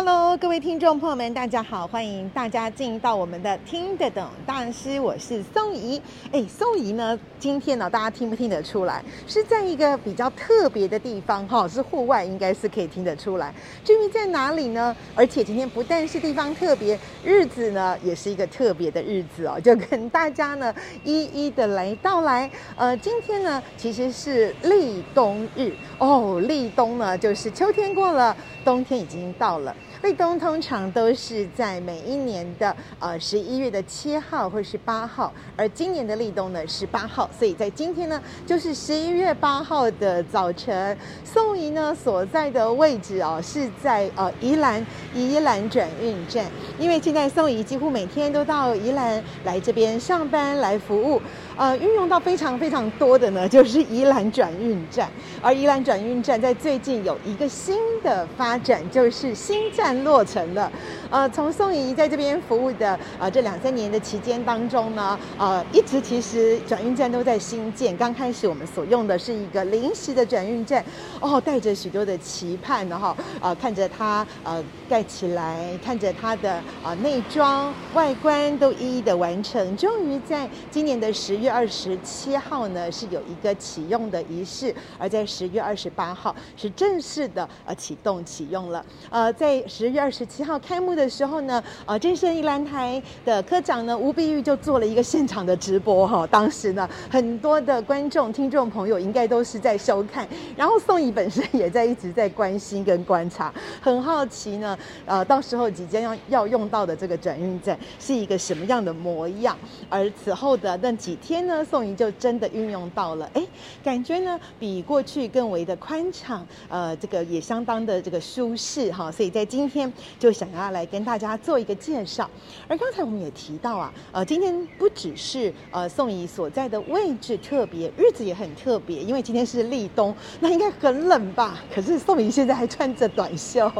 [0.00, 6.00] Hello，各位听众朋友们，大家好，欢迎大家进到我们的听得懂大师，我是宋怡。
[6.30, 9.02] 哎，宋怡呢，今天呢，大家听不听得出来？
[9.26, 13.52] 是在一个比较特别的地方哈，是户外，应该是可以听得出来。
[13.84, 14.94] 至于在哪里呢？
[15.16, 20.72] 而且今天不但是地方特别，日子呢也是一个特别的日子哦，就跟大家呢
[21.02, 22.48] 一一的来到来。
[22.76, 29.74] 呃，今天呢其实是立冬日哦，立冬呢就是秋天过了，冬天已经到了。
[30.08, 40.96] 立冬通常都是在每一年的呃十一月的七号或是八号，而今年的立冬呢是八号，所以在今天呢就是十一月八号的早晨。
[41.22, 46.46] 宋怡呢所在的位置哦是在呃宜兰宜兰转运站，
[46.78, 51.20] 因为现在宋怡几乎每天都到宜兰来这边上班来服务。
[51.58, 55.10] 呃，运用到非常非常多的呢， 就是宜兰转运站。
[55.42, 60.70] 而宜兰转运站在最近有一个新的发展，就是新站落成了。
[61.10, 67.96] 呃，从宋怡在这边服务的呃这两三年的期间当中呢，呃，一直其实转运站都在新建。
[67.96, 70.84] 刚开始我们所用的是一个临时的转运站，
[71.18, 81.47] 哦，带着许多的期盼，然后呃看着它呃盖起来，看着它的呃内装外观都一一的完成，终于在今年的十月。
[81.50, 88.84] 二十七号呢是有一个启用的仪式，而在十月二十八号是正式的呃启动启用了。
[89.10, 96.28] 呃，在十月二十七号开幕的时候呢，呃，正声宜兰台的科长呢吴碧玉就做了一个现场的直播哈、哦。
[96.30, 109.56] 当时呢，很多的观众听众朋友应该都是在收看，然后宋怡本身也在一直在关心跟观察，很好奇呢，呃，到时候即将要要用到的这个转运站是一个什么样的模样。
[109.88, 111.37] 而此后的那几天。
[111.38, 113.40] 天呢，宋怡就真的运用到了，哎，
[113.84, 122.28] 感觉呢比过去更为的宽敞，呃，这个也相当的这个舒适哈，所以在今天就想要来跟大家做一个介绍。
[122.66, 131.60] 而刚才我们也提到啊，呃，今天不只是呃宋怡所在的位置特别，日子也很特别，因为今天是立冬，那应该很冷吧？
[131.72, 133.70] 可是宋怡现在还穿着短袖，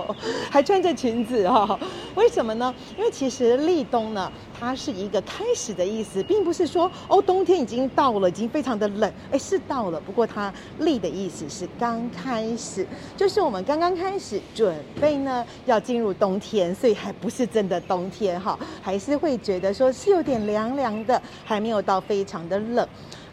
[0.48, 1.76] 还穿着裙子哈，
[2.14, 2.72] 为什么呢？
[2.96, 4.30] 因为其实立冬呢，
[4.60, 7.44] 它是一个开始的意思，并不是说哦冬。
[7.48, 9.98] 天已经到了，已经非常的冷，哎，是到了。
[10.00, 12.86] 不过它“立”的意思是刚开始，
[13.16, 22.86] 就是我们刚刚开始准备呢，要进入冬天，所以还不是真的冬天哈，还是会觉得说是有点凉凉的，还没有到非常的冷。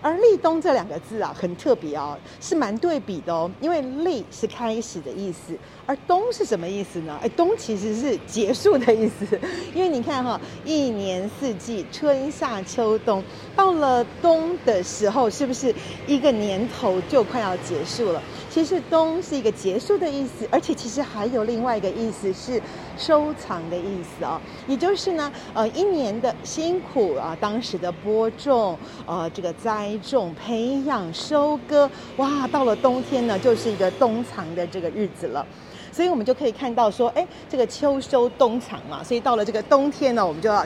[0.05, 3.49] 而“立冬”这两个字啊，很特别哦，是蛮对比的哦。
[3.59, 5.57] 因为“立”是开始的意思，
[5.87, 7.17] 而“冬”是什么意思呢？
[7.23, 9.27] 哎，“冬”其实是结束的意思。
[9.73, 13.23] 因为你看哈，一年四季，春夏秋冬，
[13.55, 15.73] 到了冬的时候，是不是
[16.05, 18.21] 一个年头就快要结束了？
[18.51, 22.61] 其实“冬”是一个结束的意思，而且其实还有另外一个意思是
[22.97, 24.39] 收藏的意思哦。
[24.67, 29.91] 也就是呢，呃，一年的辛苦啊，当时的播种，呃，这个栽。
[30.05, 35.43] 种、培养、收割，哇，到了冬天呢，就是一个冬藏的这个日子了。
[35.91, 40.63] 所以我们就可以看到说，哎，这个秋收冬藏嘛，所以到了这个冬天呢，我们就要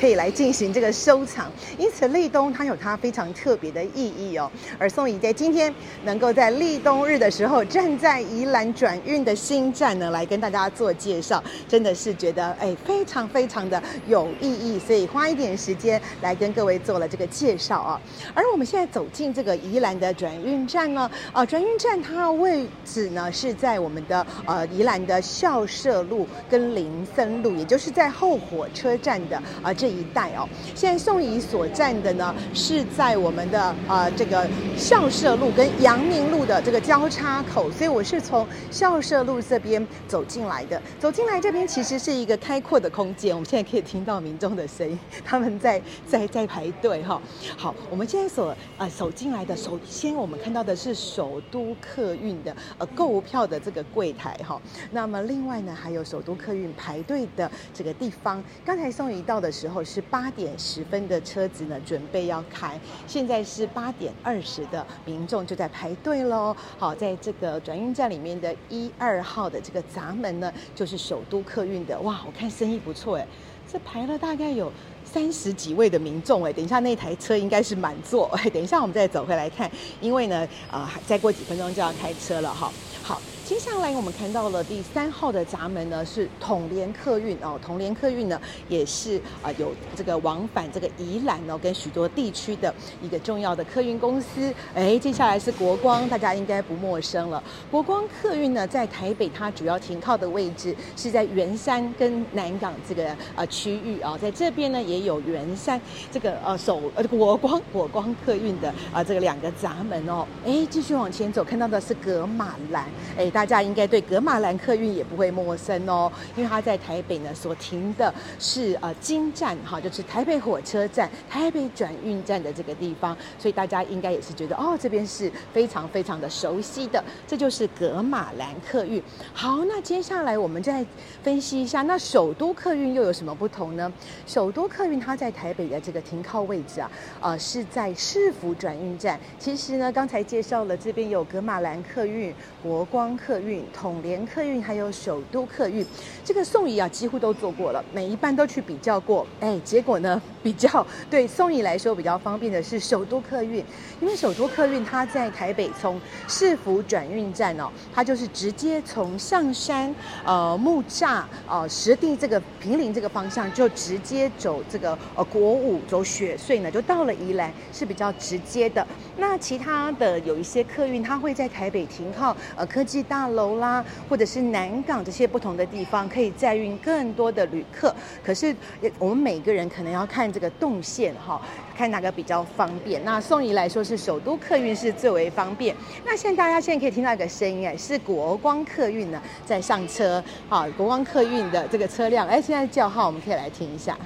[0.00, 1.50] 可以来进行这个收藏。
[1.78, 4.48] 因此，立冬它有它非常特别的意义哦。
[4.78, 5.74] 而宋怡在今天
[6.04, 14.78] 能够在立冬日的时候，站在宜兰转运的新站呢，来跟大家做介绍，真的是觉得哎，非常非常的有意义。
[14.78, 18.00] 所以花一点时间来跟各位做了这个介绍啊。
[18.34, 24.66] 而我们现在走进这个宜兰的转运站呢，啊，转运站它的位置呢是在我们的呃。
[24.76, 30.48] 宜兰的校舍路跟林森路，也就是在后火车站的啊、这一带哦。
[30.74, 40.80] 现在宋怡所站的呢，是在我们的啊、呃、这个校舍路跟阳明路的这个交叉口，所以我是从校舍路这边走进来的。
[40.98, 47.20] 走进来这边其实是一个开阔的空间，我们现在可以听到民众的声音，他们在在在排队哈、哦。
[47.56, 54.38] 好，我们现在所啊、呃、走进来的，首先我们看到的是首都客运的呃购物票的这个柜台。
[54.44, 58.42] 好，那么另外呢，还有首都客运排队的这个地方。
[58.64, 62.78] 刚才宋怡到的时时候是八点十分的车子呢，准备要开，
[63.08, 66.56] 现在是八点二十的民众就在排队喽。
[66.78, 71.98] 好，在这个转运站里面的一二号的这个闸门呢，就是首都客运的。
[72.00, 73.26] 哇，我看生意不错哎，
[73.70, 74.72] 这排了大概有
[75.04, 79.68] 三十几位的民众哎，等一下那台车应该是满座，等一下我们再走回来看，
[80.00, 82.72] 因为呢，啊、呃，再过几分钟就要开车了哈。
[83.02, 83.20] 好。
[83.46, 87.56] 接下来我们看到了第三号的闸门呢，是统联客运哦。
[87.64, 94.52] 统联客运呢，也是啊有这个往返这个宜兰哦，跟许多地区的一个重要的客运公司。
[94.74, 97.40] 哎，接下来是国光，大家应该不陌生了。
[97.70, 110.26] 国光客运呢，在台北它主要停靠的位置是在圆山跟南港这个呃区域啊，在这边呢也有圆山这个呃首呃国光 国光客运的啊这个两个闸门哦。
[110.44, 112.84] 哎，继续往前走，看到的是格马兰
[113.16, 113.30] 哎。
[113.36, 129.02] 大家应该对格马兰客运也不会陌生哦，因为它在台北呢所停的是呃金站哈，就是台北火车站、台北转运站的这个地方，所以大家应该也是觉得哦，这边是非常非常的熟悉的，这就是格马兰客运。
[129.34, 130.82] 好，那接下来我们再
[131.22, 133.92] 分析一下，那首都客运又有什么不同呢？
[134.26, 136.90] 首都客运它在台北的这个停靠位置啊，
[137.20, 139.20] 呃是在市府转运站。
[139.38, 143.25] 其实呢，刚才介绍了这边有格马兰客运、国光客。
[143.26, 145.84] 客运、统联客运还有首都客运，
[146.24, 153.64] 这个宋怡啊几乎都做过了，每一班都去比较过，哎，结果呢比较对宋怡来说比较方便的是首都客运，
[154.00, 159.92] 因为首都客运它在台北从市府转运站哦，它就是直接从象山、
[160.24, 168.86] 呃木栅、呃石地这个平林这个方向就直接走这个呃国五走雪隧呢，就到了宜兰是比较直接的。
[169.16, 173.15] 那其他的有一些客运，它会在台北停靠呃科技大。
[173.16, 177.94] 大楼啦，或者是南港这些不同的地方，可以载运更多的旅客。
[178.22, 178.54] 可是，
[178.98, 181.40] 我们每个人可能要看这个动线哈，
[181.74, 183.02] 看哪个比较方便。
[183.06, 185.74] 那宋怡来说是首都客运是最为方便。
[186.04, 190.22] 那现在大家现在可以听到一个声音哎，是国光客运呢在上车。
[190.50, 193.96] 好，国光客运的这个车辆，哎，现在叫号，我们可以来听一下。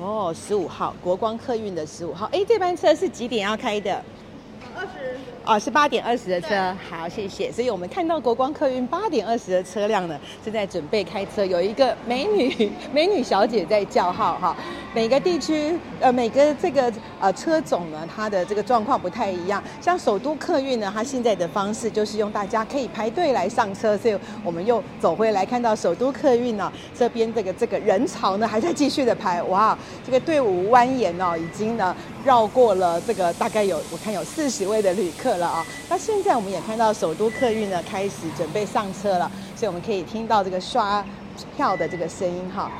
[0.00, 4.02] 哦，十五号国光客运的十五号，哎，这班车是几点要开的？
[4.76, 5.16] 二十。
[5.44, 6.48] 哦，是八点二十的车。
[6.88, 7.50] 好，谢谢。
[7.50, 14.56] 所以我们看到国光客运八点二十的车辆呢，正在准备开车，有一个美女 美女小姐在叫号哈。
[14.92, 19.62] 每个地区呃，每个这个呃车种呢，它的这个状况不太一样。
[19.80, 35.64] 像首都客运呢，它现在的方式就是用大家可以排队来上车，所以我们又走回来看到首都客运呢，这边这个这个人潮呢还在继续的排，哇，这个队伍蜿蜒哦，已经呢绕过了这个大概有我看有四十位的旅客了啊。
[35.88, 41.04] 那现在我们也看到首都客运呢开始准备上车了，所以我们可以听到这个刷
[41.56, 42.70] 票的这个声音哈。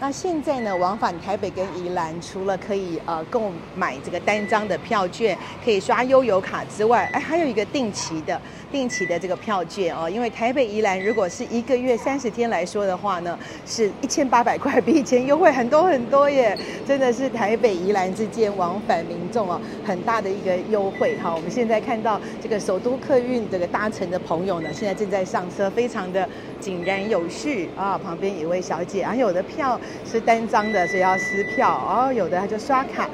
[0.00, 10.08] 那现在呢，往返台北跟宜兰，除了可以呃购买这个单张的票券，可以刷悠游卡之外，哎，还有一个定期的定期的这个票券哦。
[10.08, 16.56] 因为台北宜兰如果是一个月三十天来说的话呢，是一千八百块，比以前优惠很多很多耶！
[16.86, 21.34] 真的是台北宜兰之间往返民众哦，很大的一个优惠哈。
[21.34, 26.28] 我们现在看到这个首都客运这个搭乘的朋友呢，现在正在上车，非常的
[26.60, 27.98] 井然有序啊。
[27.98, 29.78] 旁边有位小姐，啊有的票。
[30.10, 32.12] 是单张的，所以要撕票哦。
[32.12, 33.08] 有的他就刷卡。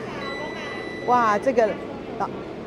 [1.06, 1.68] 哇，这个
[2.18, 2.26] 老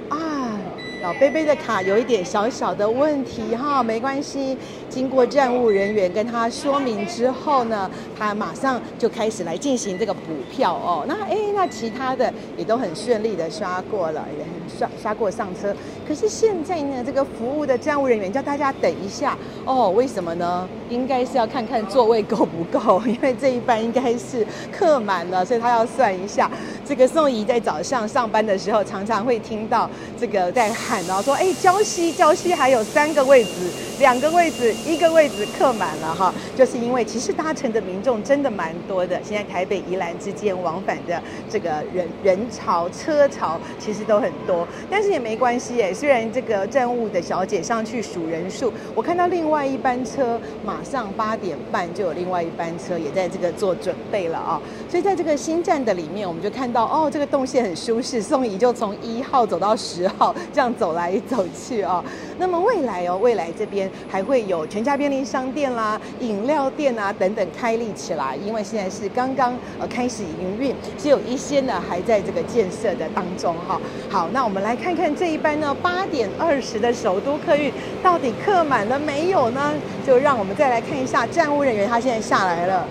[0.09, 0.59] 啊，
[1.01, 4.57] 老贝贝的卡有一点小小的问题哈，没关系。
[4.89, 11.05] 经过站务人员跟他说明之后呢，他马上就开始来进行这个补票哦。
[11.07, 15.75] 那哎，那其他的也都很顺利的刷过了，也很刷刷过上车。
[16.07, 19.89] 可是现在呢，这个服务的站务人员叫大家等一下哦。
[19.91, 20.67] 为什么呢？
[20.89, 26.49] 应该是要看看座位够不够，因为这一班应该是客满了，所以他要算一下。
[26.85, 33.69] 这个宋怡在早上上班的时候，常常会听到这个在喊哦，说哎，礁溪礁溪还有三个位置，
[33.99, 34.73] 两个位置。
[34.87, 39.19] 一个位置客满了哈，就是因为其实搭乘的民众真的蛮多的。
[39.21, 44.56] 现在台北宜兰之间往返的这个人人潮车潮其实都很多，
[44.89, 45.93] 但是也没关系哎。
[45.93, 54.61] 虽然这个站务的小姐上去数人数，我看到另外一班车马上八点半就有另外一班车也在这个做准备了啊。
[54.89, 58.21] 所以在这个新站的里面，我们就看到哦，这个动线很舒适。
[58.21, 62.03] 宋怡就从一号走到十号，这样走来走去哦。
[62.37, 73.79] 那么未来哦，未来这边还会有全家便利商店啦、饮料店啊等等开立起来，因为现在是刚刚呃开始营运，只有一些呢还在这个建设的当中哈。
[74.09, 77.69] 好，那我们来看看这一班呢八点二十的首都客运
[78.01, 79.73] 到底客满了没有呢？
[80.05, 82.87] 就让我们再来看一下站务人员，他现在下来了。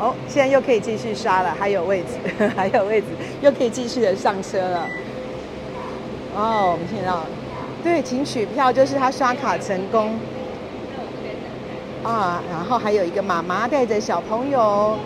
[0.00, 3.06] 哦，现在又可以继续刷了，还有位置， 还有位置，
[3.40, 4.88] 又可以继续的上车了。
[6.34, 7.22] 哦，我们听到，
[7.84, 10.18] 对，请取票，就是他刷卡成功。
[12.02, 14.98] 啊，然后还有一个妈妈带着小朋友。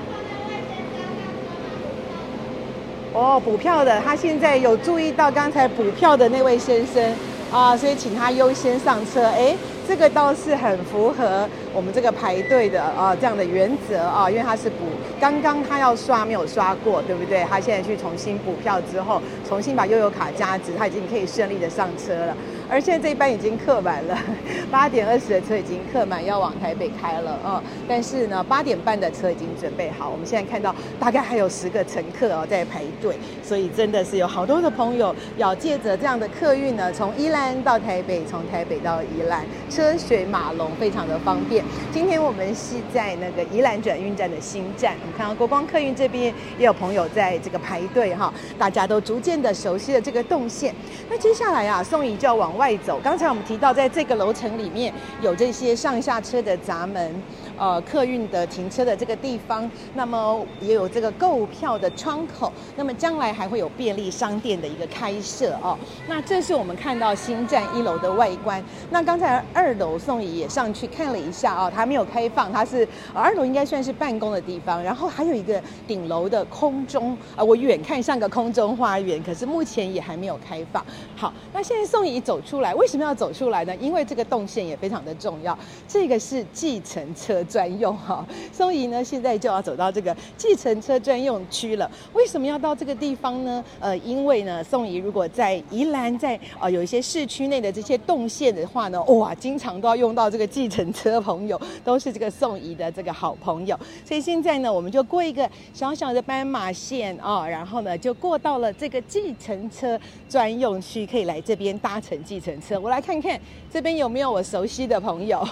[3.12, 7.14] 哦，补票的，他现在有注意到刚才补票的那位先生
[7.52, 9.24] 啊，所以请他优先上车。
[9.24, 9.56] 哎。
[9.88, 14.84] 这个倒是很符合我们这个排队的啊这样的原则啊，因为他是补，
[15.18, 17.44] 刚刚他要刷没有刷过，对不对？
[17.50, 22.36] 他现在去重新补票之后，重新把悠游卡加值，他已经可以顺利的上车了。
[22.70, 24.16] 而现在这一班已经客满了，
[24.70, 27.60] 八点二十的车已经客满，要往台北开了啊。
[27.88, 30.08] 但是呢，八点半的车已经准备好。
[30.08, 41.64] 我们现在看到大概还有十个乘客哦在排队，所以真的是有好多的朋友要借着这样的客运呢，从宜兰到台北，从台北到宜兰，车水马龙，非常的方便。
[41.92, 50.72] 今天我们是在那个宜兰转运站的新站，你看到国光客运这边也有朋友在这个排队哈，大家都逐渐的熟悉了这个动线。
[51.08, 53.00] 那接下来啊，宋怡就要往外走。
[53.02, 57.22] 刚才我们提到，在这个楼层里面有这些上下车的闸门。
[57.60, 65.76] 呃，客运的停车的这个地方，那么也有这个购票的窗口，那么将来还会有便利商店的一个开设哦。
[66.08, 68.64] 那这是我们看到新站一楼的外观。
[68.88, 80.82] 那刚才二楼宋怡也上去看了一下哦，它没有开放，它是二楼应该算是办公的地方，然后还有一个顶楼的空中啊，我远看像个空中花园，可是目前也还没有开放。
[81.14, 83.76] 好，那现在宋怡走出来，为什么要走出来呢？
[83.76, 87.44] 因为这个动线也非常的重要，这个是计程车。
[87.50, 91.90] 专用哈，宋怡呢现在就要走到这个计程车专用区了。
[92.12, 93.64] 为什么要到这个地方呢？
[93.80, 103.78] 呃，因为呢，宋怡如果在宜兰，在啊、呃、有一些市区内的这些动线的话呢，哇，经常都要用到这个计程车朋友，都是这个宋怡的这个好朋友。
[104.04, 112.78] 所以现在呢，我们就过一个小小的斑马线啊、然后呢就过到了这个计程车专用区，可以来这边搭乘计程车。
[112.78, 113.38] 我来看看
[113.72, 115.46] 这边有没有我熟悉的朋友。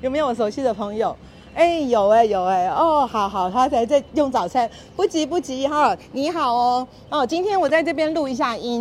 [0.00, 1.14] 有没有我熟悉的朋友？
[1.54, 8.80] 哎，有哎，有哎，哦，好好，他才在用早餐，不急不急哈，你好哦，哦，今天我在这边录一下音，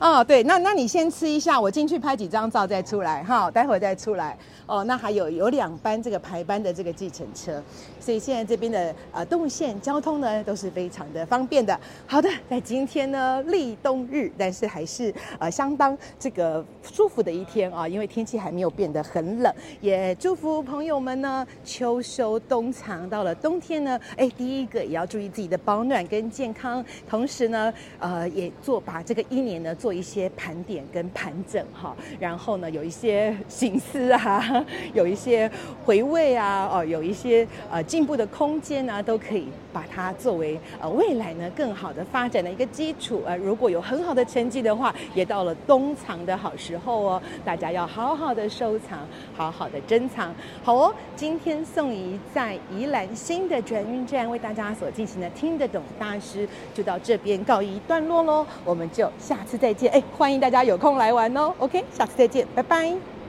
[0.00, 4.36] 哦，对，那那你先吃一下，我进去拍几张照再出来哈，待会再出来。
[4.66, 7.60] 哦，那还有有两班这个排班的这个计程车，
[7.98, 11.78] 所以现在这边的呃动线交通呢都是非常的方便的。
[12.06, 34.64] 好的，在今天呢立冬日，但是还是呃相当这个舒服的一天啊，因为天气还没有变得很冷，也祝福朋友们呢秋收冬藏，到了冬天呢，哎，第一个也要注意自己的保暖跟健康，同时呢，呃，也做把这个一年呢做一些盘点跟盘整哈，然后呢有一些醒思啊。
[34.92, 35.50] 有一些
[35.84, 43.22] 回味啊，哦，有一些呃进步的空间啊，都可以把它作为呃未来呢更好的发展的一个基础。
[43.26, 48.98] 呃，如果有很好的成绩的话，也到了冬藏的好时候哦，大家要好好的收藏，
[49.34, 50.34] 好好的珍藏。
[50.62, 58.46] 好哦，今天宋怡在宜兰新的转运站为大家所进行的听得懂大师，就到这边告一段落喽。
[58.64, 61.52] 我们就下次再见，哎，欢迎大家有空来玩哦。
[61.58, 63.19] OK，下次再见，拜拜。